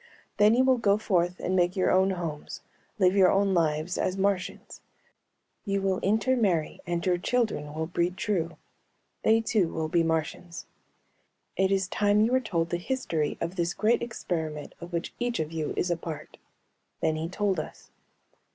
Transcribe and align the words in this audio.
"Then 0.37 0.55
you 0.55 0.63
will 0.63 0.79
go 0.79 0.97
forth 0.97 1.39
and 1.39 1.55
make 1.55 1.75
your 1.75 1.91
own 1.91 2.09
homes, 2.09 2.61
live 2.97 3.15
your 3.15 3.29
own 3.31 3.53
lives, 3.53 3.99
as 3.99 4.17
Martians. 4.17 4.81
You 5.63 5.83
will 5.83 5.99
intermarry 5.99 6.79
and 6.87 7.05
your 7.05 7.19
children 7.19 7.71
will 7.75 7.85
breed 7.85 8.17
true. 8.17 8.57
They 9.21 9.41
too 9.41 9.71
will 9.71 9.89
be 9.89 10.01
Martians. 10.01 10.65
"It 11.55 11.71
is 11.71 11.87
time 11.87 12.19
you 12.21 12.31
were 12.31 12.39
told 12.39 12.71
the 12.71 12.77
history 12.77 13.37
of 13.39 13.55
this 13.57 13.75
great 13.75 14.01
experiment 14.01 14.73
of 14.81 14.91
which 14.91 15.13
each 15.19 15.39
of 15.39 15.51
you 15.51 15.71
is 15.77 15.91
a 15.91 15.97
part." 15.97 16.37
Then 17.01 17.15
he 17.15 17.29
told 17.29 17.59
us. 17.59 17.91